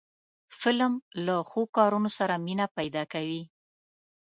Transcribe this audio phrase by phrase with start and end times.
[0.59, 0.93] فلم
[1.25, 3.43] له ښو کارونو سره مینه پیدا کوي